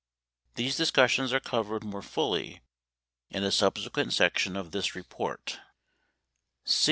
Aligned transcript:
These 0.55 0.77
discussions 0.77 1.31
are 1.31 1.39
covered 1.39 1.83
more 1.83 2.01
fully 2.01 2.61
in 3.29 3.43
a 3.43 3.51
subsequent 3.51 4.13
section 4.13 4.55
of 4.57 4.71
this 4.71 4.95
report. 4.95 5.59